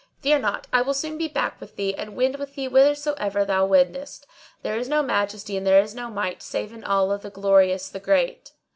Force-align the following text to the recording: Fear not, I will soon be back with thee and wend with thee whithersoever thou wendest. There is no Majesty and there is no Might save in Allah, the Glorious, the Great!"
Fear 0.21 0.39
not, 0.39 0.65
I 0.73 0.81
will 0.81 0.95
soon 0.95 1.19
be 1.19 1.27
back 1.27 1.61
with 1.61 1.75
thee 1.75 1.93
and 1.93 2.15
wend 2.15 2.37
with 2.37 2.55
thee 2.55 2.65
whithersoever 2.65 3.45
thou 3.45 3.67
wendest. 3.67 4.25
There 4.63 4.75
is 4.75 4.89
no 4.89 5.03
Majesty 5.03 5.55
and 5.55 5.67
there 5.67 5.83
is 5.83 5.93
no 5.93 6.09
Might 6.09 6.41
save 6.41 6.73
in 6.73 6.83
Allah, 6.83 7.19
the 7.19 7.29
Glorious, 7.29 7.87
the 7.87 7.99
Great!" 7.99 8.51